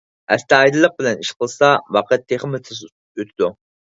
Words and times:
ئەستايىدىللىق 0.35 0.95
بىلەن 1.01 1.19
ئىش 1.25 1.33
قىلسا، 1.43 1.69
ۋاقىت 1.97 2.25
تېخىمۇ 2.33 2.61
تېز 2.69 2.83
ئۆتىدۇ. 2.87 3.51